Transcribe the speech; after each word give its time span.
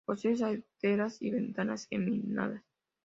Posee 0.03 0.35
saeteras 0.35 1.21
y 1.21 1.29
ventanas 1.29 1.85
geminadas. 1.87 2.63